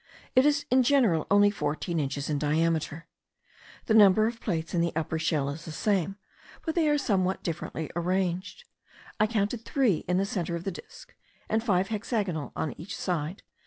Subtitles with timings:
[0.35, 3.05] It is in general only fourteen inches in diameter.
[3.85, 6.15] The number of plates in the upper shell is the same,
[6.65, 8.63] but they are somewhat differently arranged.
[9.19, 11.13] I counted three in the centre of the disk,
[11.47, 13.43] and five hexagonal on each side.